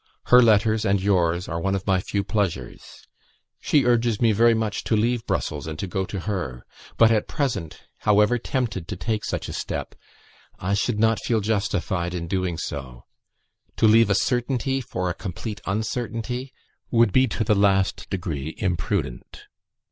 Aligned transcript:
Her 0.33 0.41
letters 0.41 0.83
and 0.83 0.99
yours 0.99 1.47
are 1.47 1.61
one 1.61 1.75
of 1.75 1.85
my 1.85 1.99
few 1.99 2.23
pleasures. 2.23 3.05
She 3.59 3.85
urges 3.85 4.19
me 4.19 4.31
very 4.31 4.55
much 4.55 4.83
to 4.85 4.95
leave 4.97 5.27
Brussels 5.27 5.67
and 5.67 5.77
go 5.91 6.05
to 6.05 6.21
her; 6.21 6.65
but, 6.97 7.11
at 7.11 7.27
present, 7.27 7.83
however 7.99 8.39
tempted 8.39 8.87
to 8.87 8.95
take 8.95 9.23
such 9.23 9.47
a 9.47 9.53
step, 9.53 9.93
I 10.57 10.73
should 10.73 10.97
not 10.99 11.21
feel 11.23 11.39
justified 11.39 12.15
in 12.15 12.27
doing 12.27 12.57
so. 12.57 13.03
To 13.77 13.85
leave 13.87 14.09
a 14.09 14.15
certainty 14.15 14.81
for 14.81 15.07
a 15.07 15.13
complete 15.13 15.61
uncertainty, 15.67 16.51
would 16.89 17.11
be 17.13 17.27
to 17.27 17.43
the 17.43 17.53
last 17.53 18.09
degree 18.09 18.55
imprudent. 18.57 19.43